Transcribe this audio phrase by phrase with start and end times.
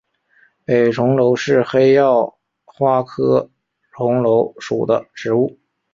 [0.65, 3.51] 北重楼是黑药花科
[3.91, 5.59] 重楼属的植物。